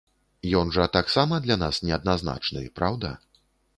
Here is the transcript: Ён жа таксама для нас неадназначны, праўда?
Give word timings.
Ён 0.61 0.71
жа 0.77 0.87
таксама 0.95 1.39
для 1.45 1.57
нас 1.65 1.81
неадназначны, 1.89 2.65
праўда? 2.81 3.17